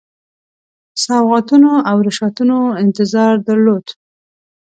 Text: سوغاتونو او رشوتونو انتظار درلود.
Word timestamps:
سوغاتونو 1.03 1.71
او 1.89 1.97
رشوتونو 2.07 2.57
انتظار 2.83 3.33
درلود. 3.47 3.85